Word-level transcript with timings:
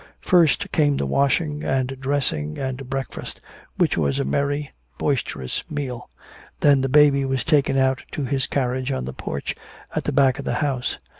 First 0.21 0.71
came 0.71 0.97
the 0.97 1.05
washing 1.05 1.63
and 1.63 1.89
dressing 1.99 2.57
and 2.57 2.89
breakfast, 2.89 3.39
which 3.77 3.97
was 3.97 4.17
a 4.17 4.23
merry, 4.23 4.71
boisterous 4.97 5.61
meal. 5.69 6.09
Then 6.61 6.81
the 6.81 6.89
baby 6.89 7.23
was 7.23 7.43
taken 7.43 7.77
out 7.77 8.01
to 8.13 8.25
his 8.25 8.47
carriage 8.47 8.91
on 8.91 9.05
the 9.05 9.13
porch 9.13 9.53
at 9.95 10.05
the 10.05 10.11
back 10.11 10.39
of 10.39 10.45
the 10.45 10.55
house. 10.55 10.97